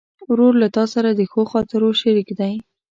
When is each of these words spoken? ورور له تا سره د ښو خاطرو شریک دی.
ورور 0.29 0.53
له 0.61 0.67
تا 0.75 0.83
سره 0.93 1.09
د 1.13 1.21
ښو 1.31 1.41
خاطرو 1.53 1.89
شریک 2.01 2.29
دی. 2.39 2.53